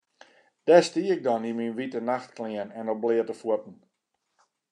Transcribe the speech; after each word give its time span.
Dêr 0.65 0.83
stie 0.87 1.07
ik 1.15 1.21
dan 1.27 1.47
yn 1.49 1.57
myn 1.57 1.77
wite 1.77 1.99
nachtklean 2.09 2.69
en 2.79 2.91
op 2.93 2.99
bleate 3.03 3.35
fuotten. 3.41 3.75